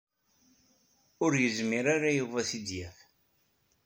Ur 1.23 1.31
yezmir 1.41 1.85
ara 1.95 2.09
Yuba 2.17 2.37
ad 2.41 2.47
t-id-yaf. 2.49 2.97